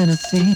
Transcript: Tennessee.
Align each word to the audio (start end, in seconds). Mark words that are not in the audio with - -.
Tennessee. 0.00 0.54